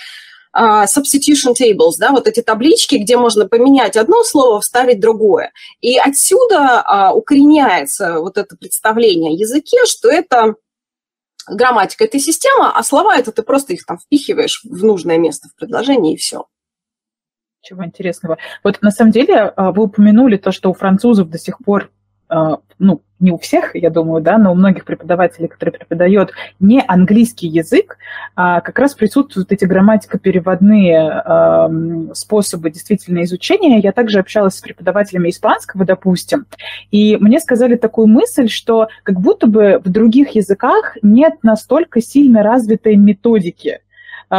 [0.56, 5.52] uh, substitution tables, да, вот эти таблички, где можно поменять одно слово, вставить другое.
[5.82, 10.54] И отсюда uh, укореняется вот это представление о языке, что это
[11.48, 15.56] грамматика– это система, а слова– это ты просто их там впихиваешь в нужное место в
[15.56, 16.46] предложении, и все.
[17.64, 18.38] Чего интересного.
[18.62, 21.92] Вот на самом деле а, вы упомянули то, что у французов до сих пор
[22.28, 26.84] а, ну, не у всех, я думаю, да, но у многих преподавателей, которые преподают не
[26.86, 27.98] английский язык,
[28.36, 33.80] а как раз присутствуют эти грамматико-переводные способы действительно изучения.
[33.80, 36.48] Я также общалась с преподавателями испанского, допустим,
[36.92, 42.44] и мне сказали такую мысль, что как будто бы в других языках нет настолько сильно
[42.44, 43.80] развитой методики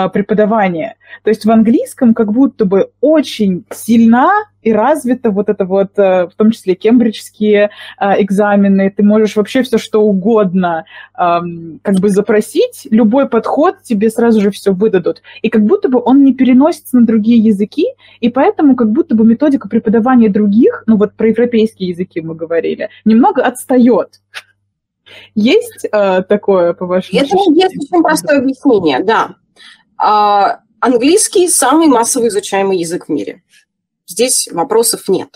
[0.08, 0.96] преподавания.
[1.22, 4.30] То есть в английском как будто бы очень сильна
[4.64, 9.62] и развита вот это вот, э, в том числе кембриджские а, экзамены, ты можешь вообще
[9.62, 15.22] все что угодно как бы запросить, любой подход тебе сразу же все выдадут.
[15.42, 17.86] И как будто бы он не переносится на другие языки,
[18.20, 22.88] и поэтому как будто бы методика преподавания других, ну вот про европейские языки мы говорили,
[23.04, 24.20] немного отстает.
[25.34, 29.36] Есть э, такое, по вашему Это есть очень простое объяснение, да.
[29.96, 33.42] А, английский самый массово изучаемый язык в мире.
[34.06, 35.28] Здесь вопросов нет.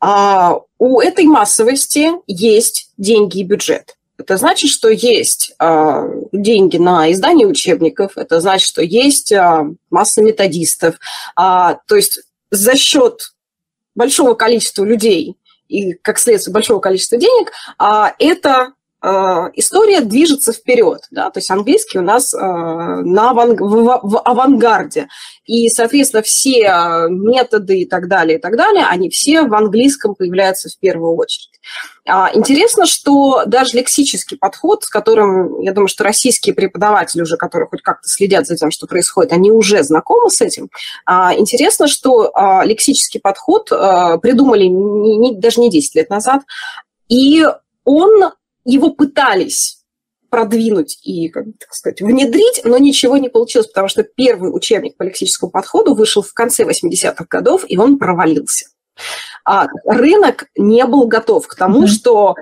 [0.00, 3.96] А у этой массовости есть деньги и бюджет.
[4.16, 10.22] Это значит, что есть а, деньги на издание учебников, это значит, что есть а, масса
[10.22, 10.96] методистов.
[11.36, 13.34] А, то есть за счет
[13.94, 15.36] большого количества людей
[15.68, 18.83] и, как следствие, большого количества денег, а, это Э,
[19.54, 23.60] история движется вперед, да, то есть английский у нас э, на аванг...
[23.60, 25.08] в, авангарде,
[25.44, 30.14] и, соответственно, все э, методы и так далее, и так далее, они все в английском
[30.14, 31.50] появляются в первую очередь.
[32.06, 37.68] А, интересно, что даже лексический подход, с которым, я думаю, что российские преподаватели уже, которые
[37.68, 40.70] хоть как-то следят за тем, что происходит, они уже знакомы с этим.
[41.04, 46.42] А, интересно, что а, лексический подход придумали не, даже не 10 лет назад,
[47.08, 47.46] и
[47.84, 48.32] он
[48.64, 49.84] его пытались
[50.30, 55.04] продвинуть и, как так сказать, внедрить, но ничего не получилось, потому что первый учебник по
[55.04, 58.66] лексическому подходу вышел в конце 80-х годов, и он провалился.
[59.44, 61.88] А рынок не был готов к тому, mm-hmm.
[61.88, 62.34] что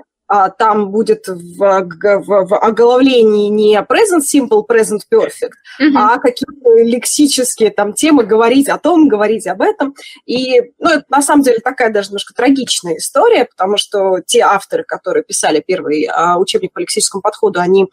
[0.49, 5.95] там будет в, в, в оглавлении не present simple, present perfect, mm-hmm.
[5.95, 9.95] а какие-то лексические там темы говорить о том, говорить об этом.
[10.25, 14.83] И, ну, это на самом деле такая даже немножко трагичная история, потому что те авторы,
[14.83, 17.87] которые писали первый а, учебник по лексическому подходу, они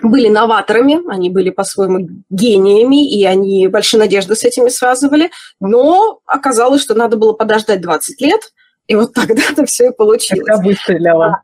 [0.00, 6.82] были новаторами, они были по-своему гениями, и они большие надежды с этими связывали, но оказалось,
[6.82, 8.40] что надо было подождать 20 лет,
[8.86, 10.48] и вот тогда-то все и получилось.
[10.48, 11.42] Это выстрелило.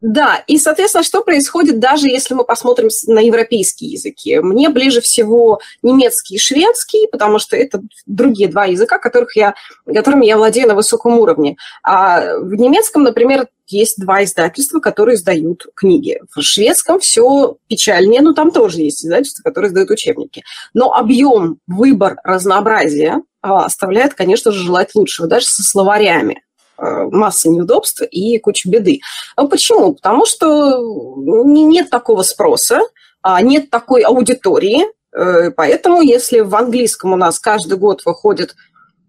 [0.00, 4.38] Да, и, соответственно, что происходит, даже если мы посмотрим на европейские языки?
[4.38, 9.54] Мне ближе всего немецкий и шведский, потому что это другие два языка, которых я,
[9.86, 11.56] которыми я владею на высоком уровне.
[11.82, 16.18] А в немецком, например, есть два издательства, которые издают книги.
[16.34, 20.42] В шведском все печальнее, но там тоже есть издательства, которые издают учебники.
[20.72, 26.42] Но объем, выбор, разнообразие а, оставляет, конечно же, желать лучшего, даже со словарями.
[26.80, 29.00] Э, масса неудобств и куча беды.
[29.36, 29.94] А почему?
[29.94, 30.82] Потому что
[31.16, 32.80] нет такого спроса,
[33.20, 38.54] а нет такой аудитории, э, поэтому если в английском у нас каждый год выходит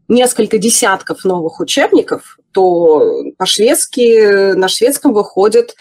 [0.10, 5.76] несколько десятков новых учебников, то по-шведски на шведском выходит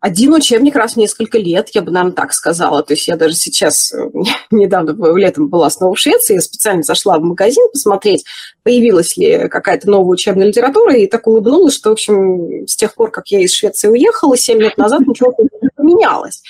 [0.00, 2.82] один учебник раз в несколько лет, я бы, наверное, так сказала.
[2.82, 4.10] То есть я даже сейчас, э,
[4.50, 8.24] недавно летом была снова в Швеции, я специально зашла в магазин посмотреть,
[8.62, 13.10] появилась ли какая-то новая учебная литература, и так улыбнулась, что, в общем, с тех пор,
[13.10, 16.42] как я из Швеции уехала, 7 лет назад ничего не поменялось.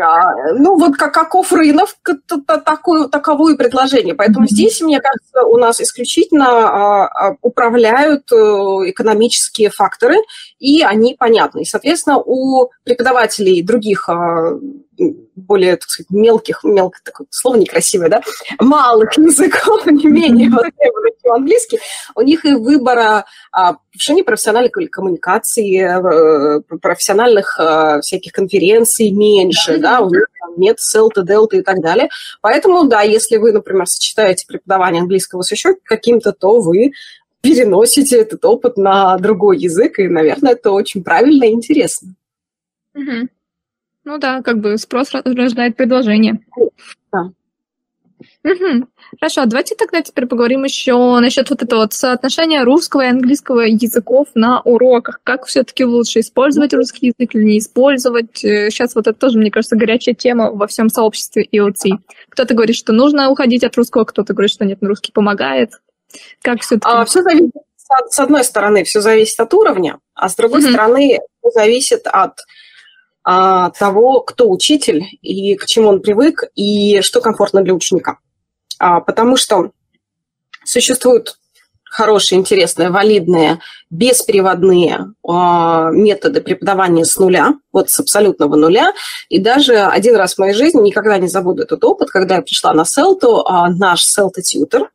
[0.00, 1.90] А, ну, вот как, каков рынок,
[2.46, 4.14] такое, таковое предложение.
[4.14, 10.16] Поэтому здесь, мне кажется, у нас исключительно а, а, управляют э, экономические факторы,
[10.62, 11.62] и они понятны.
[11.62, 14.08] И, соответственно, у преподавателей других
[15.34, 18.22] более, так сказать, мелких, мелко, такое слово некрасивое, да,
[18.60, 21.80] малых языков, не менее востребованных, чем английский,
[22.14, 30.00] у них и выбора а, повышения профессиональной коммуникации, э, профессиональных а, всяких конференций меньше, да,
[30.00, 32.08] у них там нет селта, делта и так далее.
[32.40, 36.92] Поэтому, да, если вы, например, сочетаете преподавание английского с еще каким-то, то вы
[37.42, 42.14] переносите этот опыт на другой язык, и, наверное, это очень правильно и интересно.
[42.96, 43.28] Mm-hmm.
[44.04, 46.40] Ну да, как бы спрос рождает предложение.
[47.12, 47.30] Да.
[48.44, 48.86] Угу.
[49.20, 54.28] Хорошо, давайте тогда теперь поговорим еще насчет вот этого вот соотношения русского и английского языков
[54.34, 55.20] на уроках.
[55.22, 58.38] Как все-таки лучше использовать русский язык или не использовать?
[58.38, 61.98] Сейчас вот это тоже, мне кажется, горячая тема во всем сообществе IoT.
[62.30, 65.70] Кто-то говорит, что нужно уходить от русского, кто-то говорит, что нет, русский помогает.
[66.42, 66.92] Как все-таки?
[66.92, 67.52] А, все зависит,
[68.08, 70.70] с одной стороны, все зависит от уровня, а с другой угу.
[70.70, 72.38] стороны, все зависит от
[73.24, 78.18] а, того, кто учитель и к чему он привык, и что комфортно для ученика.
[78.78, 79.70] А, потому что
[80.64, 81.36] существуют
[81.92, 88.94] хорошие, интересные, валидные, беспереводные э, методы преподавания с нуля, вот с абсолютного нуля.
[89.28, 92.72] И даже один раз в моей жизни, никогда не забуду этот опыт, когда я пришла
[92.72, 94.88] на Селту, э, наш Селта-тьютер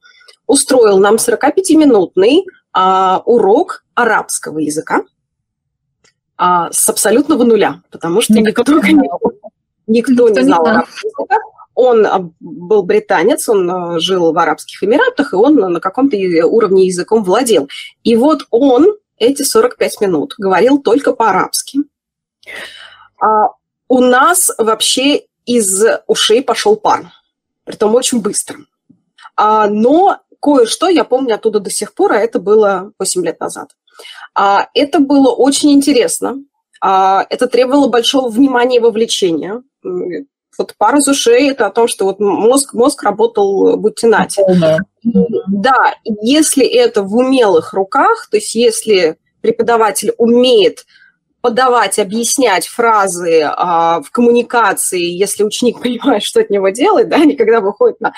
[0.48, 5.04] устроил нам 45-минутный э, урок арабского языка
[6.38, 9.32] а, с абсолютного нуля, потому что никто, никто, никто,
[9.88, 11.28] никто не знал арабского
[11.74, 16.86] Он а, был британец, он а, жил в Арабских Эмиратах, и он на каком-то уровне
[16.86, 17.68] языком владел.
[18.04, 21.80] И вот он эти 45 минут говорил только по-арабски.
[23.20, 23.50] А
[23.88, 27.12] у нас вообще из ушей пошел пар,
[27.64, 28.58] притом очень быстро.
[29.36, 33.70] А, но кое-что я помню оттуда до сих пор, а это было 8 лет назад.
[34.36, 36.38] А, это было очень интересно.
[36.82, 39.64] А, это требовало большого внимания и вовлечения.
[39.84, 44.44] Вот пара из ушей– это о том, что вот мозг, мозг работал будьте нате.
[45.04, 50.86] Да, если это в умелых руках, то есть если преподаватель умеет
[51.48, 57.62] подавать, объяснять фразы а, в коммуникации, если ученик понимает, что от него делать, да, никогда
[57.62, 58.12] выходит на,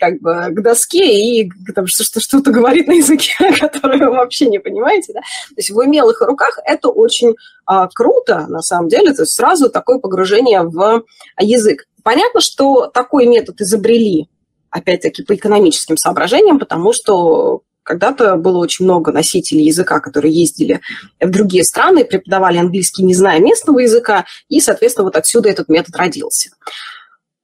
[0.00, 4.58] как бы, к доске и там, что-то, что-то говорит на языке, который вы вообще не
[4.58, 5.20] понимаете, да.
[5.20, 7.34] То есть в умелых руках это очень
[7.66, 11.02] а, круто, на самом деле, то есть сразу такое погружение в
[11.38, 11.84] язык.
[12.02, 14.30] Понятно, что такой метод изобрели
[14.70, 20.80] опять-таки по экономическим соображениям, потому что когда-то было очень много носителей языка, которые ездили
[21.20, 25.96] в другие страны, преподавали английский, не зная местного языка, и, соответственно, вот отсюда этот метод
[25.96, 26.50] родился.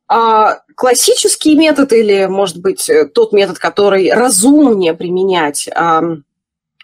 [0.09, 5.69] А классический метод или, может быть, тот метод, который разумнее применять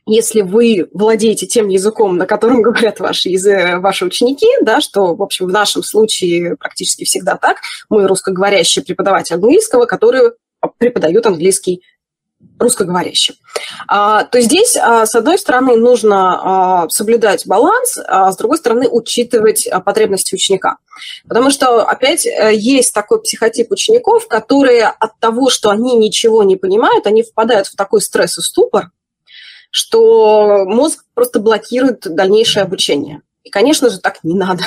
[0.07, 3.31] если вы владеете тем языком, на котором говорят ваши,
[3.79, 9.37] ваши ученики, да, что, в общем, в нашем случае практически всегда так, мы русскоговорящий преподаватель
[9.37, 10.33] английского, который
[10.79, 11.83] преподают английский
[12.59, 13.35] русскоговорящим.
[13.89, 18.89] А, то здесь, а, с одной стороны, нужно а, соблюдать баланс, а с другой стороны,
[18.89, 20.77] учитывать потребности ученика.
[21.29, 26.57] Потому что, опять, э, есть такой психотип учеников, которые от того, что они ничего не
[26.57, 28.91] понимают, они впадают в такой стресс и ступор,
[29.71, 33.23] что мозг просто блокирует дальнейшее обучение.
[33.43, 34.63] И, конечно же, так не надо.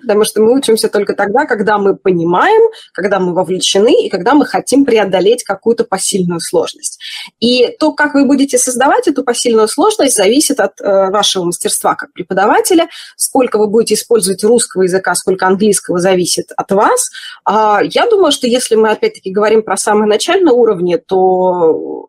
[0.00, 4.46] Потому что мы учимся только тогда, когда мы понимаем, когда мы вовлечены и когда мы
[4.46, 7.00] хотим преодолеть какую-то посильную сложность.
[7.40, 12.12] И то, как вы будете создавать эту посильную сложность, зависит от э, вашего мастерства как
[12.12, 17.10] преподавателя, сколько вы будете использовать русского языка, сколько английского зависит от вас.
[17.44, 22.06] А я думаю, что если мы опять-таки говорим про самый начальный уровень, то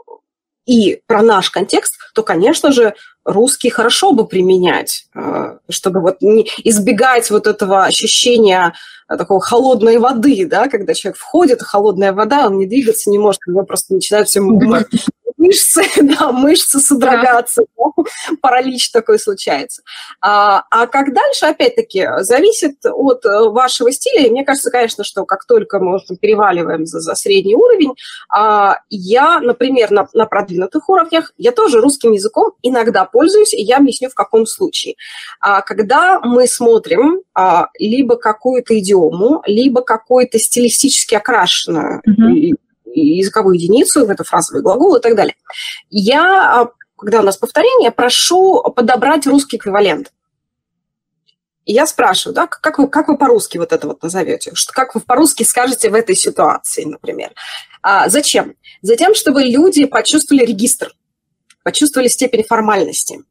[0.66, 6.48] и про наш контекст, то, конечно же, русский хорошо бы применять, э, чтобы вот не
[6.64, 8.74] избегать вот этого ощущения
[9.10, 13.42] э, такого холодной воды, да, когда человек входит, холодная вода, он не двигаться не может,
[13.48, 14.42] у него просто начинает все
[15.46, 18.04] мышцы, да, мышцы содрогаться, да.
[18.42, 19.82] паралич такой случается.
[20.22, 24.28] А, а как дальше, опять-таки, зависит от э, вашего стиля.
[24.28, 27.94] И мне кажется, конечно, что как только мы переваливаем за, за средний уровень,
[28.30, 33.78] а, я, например, на, на продвинутых уровнях, я тоже русским языком иногда пользуюсь, и я
[33.78, 34.96] объясню, в каком случае.
[35.40, 42.56] А, когда мы смотрим а, либо какую-то идиому, либо какую-то стилистически окрашенную mm-hmm
[43.00, 45.36] языковую единицу, в это фразовый глагол и так далее.
[45.90, 50.12] Я, а, когда у нас повторение, прошу подобрать русский эквивалент.
[51.66, 54.52] И я спрашиваю, да, как вы, как вы по-русски вот это вот назовете?
[54.54, 57.34] Что, как вы по-русски скажете в этой ситуации, например?
[57.82, 58.56] А, зачем?
[58.82, 60.94] Затем, чтобы люди почувствовали регистр,
[61.64, 63.24] почувствовали степень формальности.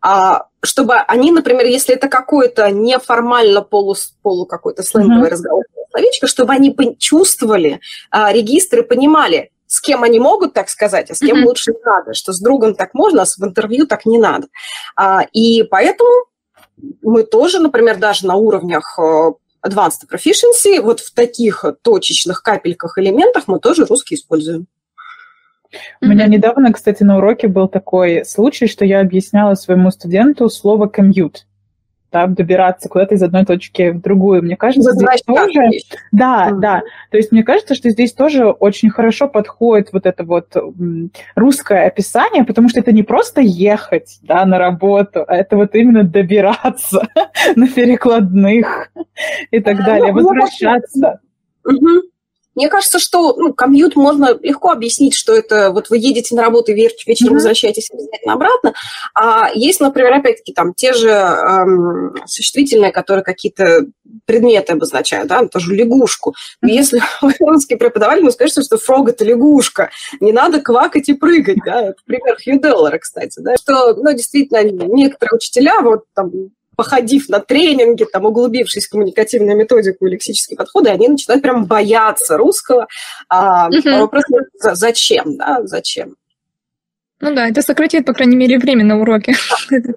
[0.00, 5.32] А, чтобы они, например, если это какой-то неформально полу, полу какой-то сленговый mm-hmm.
[5.32, 5.64] разговор,
[5.98, 7.80] словечко, чтобы они чувствовали
[8.10, 11.46] а, регистры, понимали, с кем они могут так сказать, а с кем mm-hmm.
[11.46, 14.48] лучше не надо, что с другом так можно, а в интервью так не надо.
[14.96, 16.08] А, и поэтому
[17.02, 19.32] мы тоже, например, даже на уровнях э,
[19.66, 24.66] Advanced Proficiency, вот в таких точечных капельках элементах мы тоже русский используем.
[26.00, 26.08] У mm-hmm.
[26.08, 31.47] меня недавно, кстати, на уроке был такой случай, что я объясняла своему студенту слово «commute»
[32.12, 34.42] да, добираться куда-то из одной точки в другую.
[34.42, 35.60] Мне кажется, здесь тоже...
[36.12, 36.58] Да, mm.
[36.60, 36.82] да.
[37.10, 40.56] То есть мне кажется, что здесь тоже очень хорошо подходит вот это вот
[41.34, 46.04] русское описание, потому что это не просто ехать, да, на работу, а это вот именно
[46.04, 47.08] добираться
[47.56, 48.90] на перекладных
[49.50, 51.20] и так далее, ну, возвращаться.
[51.64, 52.02] Угу.
[52.58, 56.72] Мне кажется, что ну, комьют можно легко объяснить, что это вот вы едете на работу
[56.72, 57.34] вечером mm-hmm.
[57.34, 58.74] возвращаетесь обязательно обратно.
[59.14, 63.86] А есть, например, опять-таки там те же эм, существительные, которые какие-то
[64.24, 66.30] предметы обозначают, да, тоже лягушку.
[66.30, 66.68] Mm-hmm.
[66.68, 69.90] Если вы русский преподаватель, вы скажете, что фрог– это лягушка.
[70.18, 71.82] Не надо квакать и прыгать, да.
[71.82, 73.54] Это пример Хью Деллера, кстати, да.
[73.56, 76.32] Что, ну, действительно, некоторые учителя, вот там
[76.78, 82.36] походив на тренинги, там, углубившись в коммуникативную методику и лексические подходы, они начинают прям бояться
[82.36, 82.86] русского.
[83.28, 83.68] А.
[83.84, 84.22] Вопрос,
[84.60, 86.14] зачем, да, зачем?
[87.20, 89.34] Ну да, это сократит, по крайней мере, время на уроке.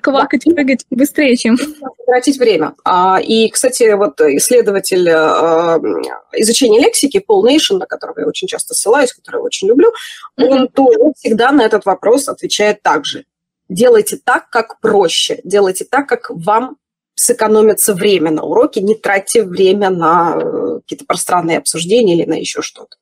[0.02, 1.56] Квакать прыгать быстрее, чем...
[1.56, 2.74] Сократить время.
[2.84, 5.80] А, и, кстати, вот исследователь а,
[6.34, 9.94] изучения лексики Пол Нейшн, на которого я очень часто ссылаюсь, который я очень люблю,
[10.36, 13.24] он тоже всегда на этот вопрос отвечает так же
[13.72, 16.78] делайте так, как проще, делайте так, как вам
[17.16, 22.62] сэкономится время на уроке, не тратьте время на э, какие-то пространные обсуждения или на еще
[22.62, 22.98] что-то.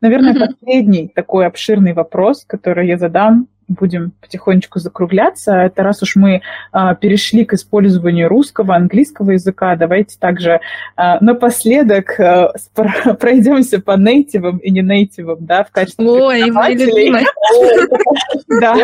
[0.00, 0.46] Наверное, mm-hmm.
[0.46, 5.54] последний такой обширный вопрос, который я задам будем потихонечку закругляться.
[5.54, 10.60] Это раз уж мы а, перешли к использованию русского, английского языка, давайте также
[10.96, 12.52] а, напоследок а,
[13.20, 16.76] пройдемся по нейтивам и не нейтивам, да, в качестве Ой, мои
[18.60, 18.76] Да,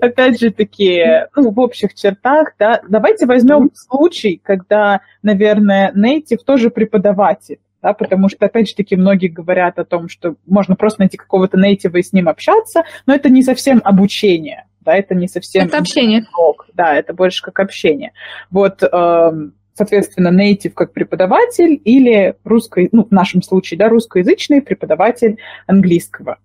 [0.00, 2.80] опять же такие, ну, в общих чертах, да.
[2.88, 9.28] Давайте возьмем случай, когда, наверное, нейтив тоже преподаватель да, потому что, опять же таки, многие
[9.28, 13.30] говорят о том, что можно просто найти какого-то нейтива и с ним общаться, но это
[13.30, 15.66] не совсем обучение, да, это не совсем...
[15.66, 16.24] Это общение.
[16.36, 18.12] Урок, да, это больше как общение.
[18.50, 25.38] Вот, эм, соответственно, нейтив как преподаватель или русский, ну, в нашем случае, да, русскоязычный преподаватель
[25.66, 26.38] английского.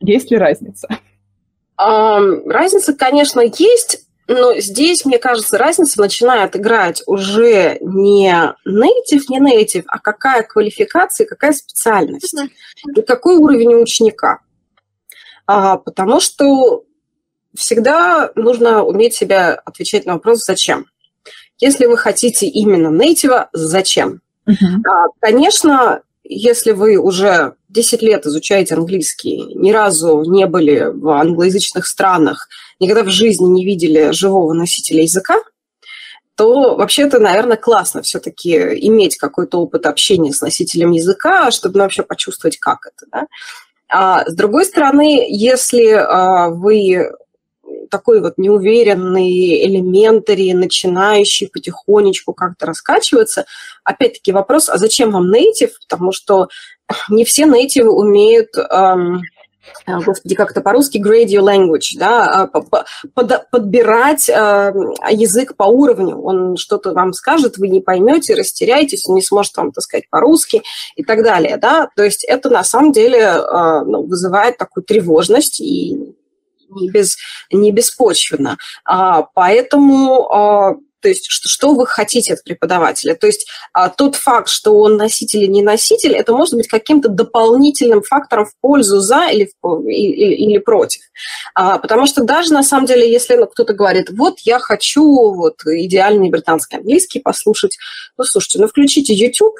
[0.00, 0.88] Есть ли разница?
[1.78, 4.05] Разница, конечно, есть.
[4.28, 8.32] Но здесь, мне кажется, разница начинает играть уже не
[8.66, 12.34] native, не native, а какая квалификация, какая специальность
[12.96, 14.40] и какой уровень у ученика.
[15.46, 16.84] А, потому что
[17.54, 20.86] всегда нужно уметь себя отвечать на вопрос «зачем?».
[21.58, 24.20] Если вы хотите именно нейтива, зачем?
[24.46, 25.08] Uh-huh.
[25.20, 32.48] Конечно, если вы уже 10 лет изучаете английский, ни разу не были в англоязычных странах,
[32.80, 35.42] никогда в жизни не видели живого носителя языка,
[36.36, 38.52] то вообще-то, наверное, классно все-таки
[38.86, 43.06] иметь какой-то опыт общения с носителем языка, чтобы ну, вообще почувствовать, как это.
[43.10, 43.26] Да?
[43.88, 47.10] А с другой стороны, если а, вы
[47.90, 53.46] такой вот неуверенный, элементари, начинающий потихонечку как-то раскачиваться.
[53.84, 55.72] Опять-таки вопрос, а зачем вам native?
[55.88, 56.48] Потому что
[57.08, 58.56] не все native умеют...
[58.56, 59.22] Эм,
[59.86, 64.72] господи, как это по-русски, grade your language, да, а, под, подбирать э,
[65.10, 66.18] язык по уровню.
[66.18, 70.62] Он что-то вам скажет, вы не поймете, растеряетесь, он не сможет вам, так сказать, по-русски
[70.96, 71.88] и так далее, да.
[71.96, 76.15] То есть это на самом деле э, ну, вызывает такую тревожность и
[76.70, 77.16] не, без,
[77.52, 78.56] не беспочвенно.
[78.84, 80.74] А, поэтому а,
[81.06, 83.14] то есть что, вы хотите от преподавателя.
[83.14, 87.08] То есть а, тот факт, что он носитель или не носитель, это может быть каким-то
[87.08, 91.02] дополнительным фактором в пользу за или, в, или, или против.
[91.54, 95.60] А, потому что даже на самом деле, если ну, кто-то говорит, вот я хочу вот
[95.64, 97.78] идеальный британский английский послушать,
[98.18, 99.54] ну слушайте, ну включите YouTube,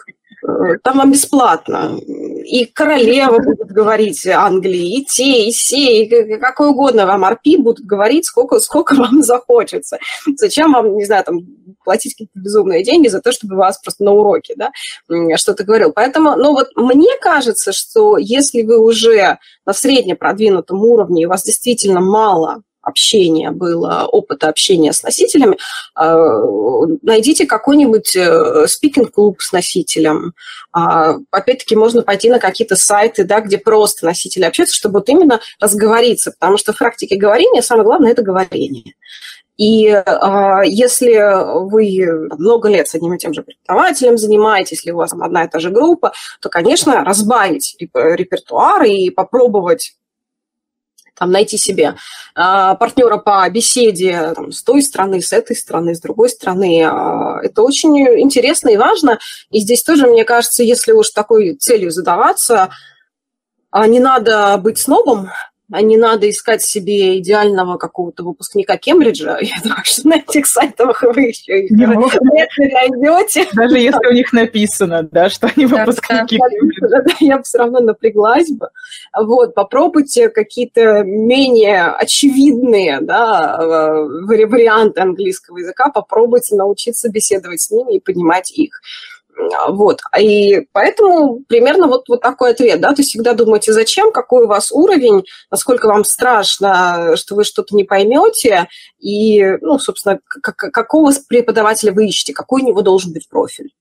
[0.46, 1.98] Э, там вам бесплатно.
[2.47, 7.84] И королева будет говорить Англии, и те, и все, и какой угодно вам арпи будут
[7.84, 9.99] говорить, сколько, сколько вам захочется.
[10.36, 11.40] Зачем вам, не знаю, там,
[11.84, 14.70] платить какие-то безумные деньги за то, чтобы вас просто на уроке, да,
[15.36, 15.92] что-то говорил.
[15.92, 21.28] Поэтому, ну вот мне кажется, что если вы уже на средне продвинутом уровне, и у
[21.28, 25.59] вас действительно мало общения было, опыта общения с носителями,
[25.95, 26.41] а,
[27.03, 30.34] найдите какой-нибудь э, спикинг-клуб с носителем.
[30.72, 35.41] А, опять-таки, можно пойти на какие-то сайты, да, где просто носители общаются, чтобы вот именно
[35.61, 38.95] разговориться, потому что в практике говорения самое главное– это говорение.
[39.57, 41.16] И э, если
[41.68, 45.45] вы много лет с одним и тем же преподавателем занимаетесь, если у вас там одна
[45.45, 49.97] и та же группа, то, конечно, разбавить репертуар и попробовать
[51.16, 51.96] там, найти себе
[52.34, 56.82] а, партнера по беседе там, с той стороны, с этой стороны, с другой стороны.
[56.84, 59.18] А, это очень интересно и важно.
[59.50, 62.70] И здесь тоже, мне кажется, если уж такой целью задаваться,
[63.70, 65.30] а, не надо быть снобом,
[65.68, 69.38] не надо искать себе идеального какого-то выпускника Кембриджа.
[69.40, 73.48] Я думаю, что на этих сайтах вы еще их не найдете.
[73.52, 77.04] Даже если у них написано, да, что они выпускники Кембриджа.
[77.20, 78.68] Я бы все равно напряглась бы.
[79.18, 88.00] Вот, попробуйте какие-то менее очевидные да, варианты английского языка, попробуйте научиться беседовать с ними и
[88.00, 88.80] понимать их.
[89.68, 90.01] Вот.
[90.18, 94.49] И поэтому примерно вот, вот такой ответ, да, то есть всегда думайте, зачем, какой у
[94.49, 98.68] вас уровень, насколько вам страшно, что вы что-то не поймете,
[98.99, 103.72] и, ну, собственно, какого преподавателя вы ищете, какой у него должен быть профиль.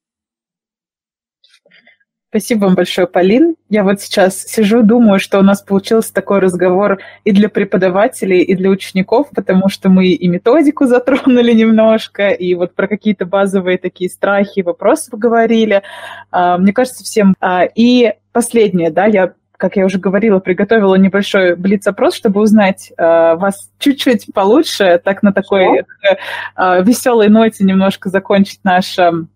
[2.36, 3.56] Спасибо вам большое, Полин.
[3.70, 8.56] Я вот сейчас сижу, думаю, что у нас получился такой разговор и для преподавателей, и
[8.56, 14.10] для учеников, потому что мы и методику затронули немножко, и вот про какие-то базовые такие
[14.10, 15.82] страхи, вопросы поговорили.
[16.30, 17.36] А, мне кажется, всем...
[17.40, 23.36] А, и последнее, да, я как я уже говорила, приготовила небольшой блиц-опрос, чтобы узнать э,
[23.36, 29.30] вас чуть-чуть получше, так на такой э, веселой ноте немножко закончить наш Эм,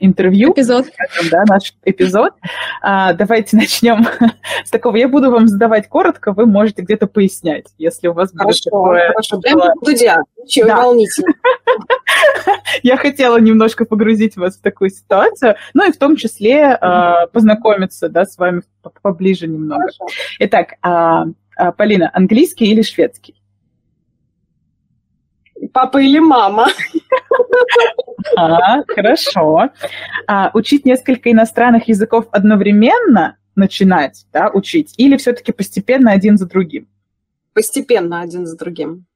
[0.00, 0.52] интервью.
[0.52, 0.86] Эпизод.
[1.30, 2.32] Да, наш эпизод.
[2.82, 4.06] А, давайте начнем
[4.64, 4.96] с такого.
[4.96, 9.08] Я буду вам задавать коротко, вы можете где-то пояснять, если у вас хорошо, будет такое...
[9.08, 10.76] Хорошо, прям Дудя, чего да.
[10.78, 11.32] волнительно.
[12.82, 18.08] Я хотела немножко погрузить вас в такую ситуацию, ну и в том числе э, познакомиться
[18.08, 18.62] да, с вами
[19.02, 19.82] поближе немного.
[19.82, 20.06] Хорошо.
[20.40, 23.40] Итак, э, Полина, английский или шведский?
[25.72, 26.68] Папа или мама?
[28.36, 29.70] А, хорошо.
[30.26, 36.88] А, учить несколько иностранных языков одновременно начинать, да, учить, или все-таки постепенно один за другим?
[37.52, 39.06] Постепенно один за другим.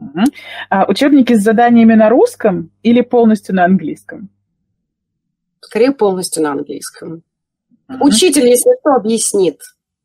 [0.00, 0.24] Угу.
[0.70, 4.28] А, учебники с заданиями на русском или полностью на английском?
[5.60, 7.22] Скорее полностью на английском.
[7.88, 8.06] Угу.
[8.06, 9.60] Учитель, если что, объяснит,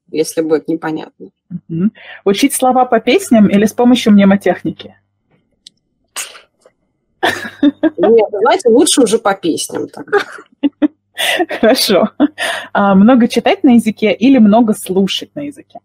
[0.10, 1.30] если будет непонятно.
[1.70, 1.92] Угу.
[2.26, 4.96] Учить слова по песням или с помощью мнемотехники?
[7.98, 10.20] Нет, знаете, лучше уже по песням тогда.
[11.60, 12.10] Хорошо.
[12.74, 15.80] А, много читать на языке или много слушать на языке?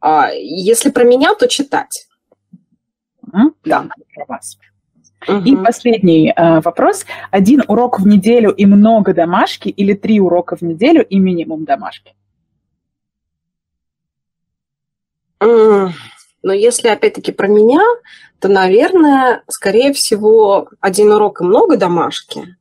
[0.00, 2.06] А, если про меня, то читать.
[3.32, 4.58] Mm, да, про вас.
[5.26, 5.38] Угу.
[5.44, 7.06] И последний э, вопрос.
[7.30, 12.14] Один урок в неделю и много домашки или три урока в неделю и минимум домашки?
[15.40, 17.80] Но если опять-таки про меня,
[18.44, 22.58] то, наверное, скорее всего, один урок и много домашки.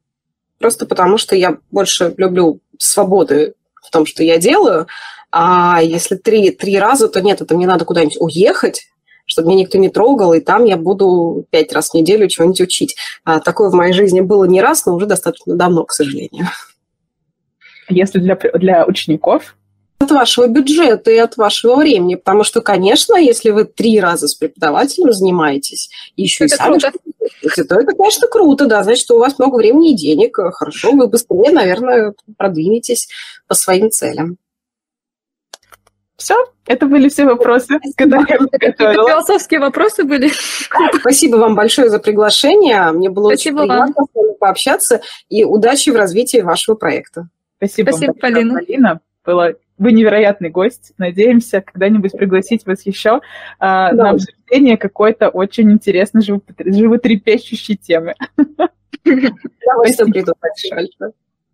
[0.57, 4.87] Просто потому, что я больше люблю свободы в том, что я делаю.
[5.29, 8.87] А если три, три раза, то нет, это мне надо куда-нибудь уехать,
[9.25, 12.95] чтобы меня никто не трогал, и там я буду пять раз в неделю чего-нибудь учить.
[13.25, 16.47] А такое в моей жизни было не раз, но уже достаточно давно, к сожалению.
[17.89, 19.57] Если для, для учеников,
[20.03, 22.15] от вашего бюджета и от вашего времени.
[22.15, 26.79] Потому что, конечно, если вы три раза с преподавателем занимаетесь, и еще это и сами
[26.79, 27.63] круто.
[27.67, 28.83] то это, конечно, круто, да.
[28.83, 30.37] Значит, у вас много времени и денег.
[30.37, 33.09] Хорошо, вы быстрее, наверное, продвинетесь
[33.47, 34.37] по своим целям.
[36.15, 36.35] Все,
[36.67, 39.09] это были все вопросы, которые я подготовила.
[39.09, 40.31] Философские вопросы были.
[40.99, 42.91] Спасибо вам большое за приглашение.
[42.91, 44.07] Мне было Спасибо очень приятно вам.
[44.07, 45.01] с вами пообщаться.
[45.29, 47.27] И удачи в развитии вашего проекта.
[47.57, 48.53] Спасибо, Спасибо Полина.
[48.53, 48.99] Полина.
[49.25, 50.93] Было вы невероятный гость.
[50.97, 53.21] Надеемся когда-нибудь пригласить вас еще
[53.59, 54.03] а, да.
[54.03, 58.13] на обсуждение какой-то очень интересной, животрепещущей темы.
[59.03, 60.33] Спасибо.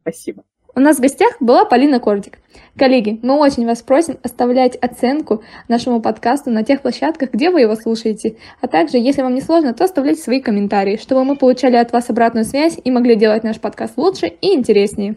[0.01, 0.43] Спасибо.
[0.76, 2.38] У нас в гостях была Полина Кордик.
[2.78, 7.76] Коллеги, мы очень вас просим оставлять оценку нашему подкасту на тех площадках, где вы его
[7.76, 8.38] слушаете.
[8.61, 12.09] А также, если вам не сложно, то оставляйте свои комментарии, чтобы мы получали от вас
[12.09, 15.15] обратную связь и могли делать наш подкаст лучше и интереснее.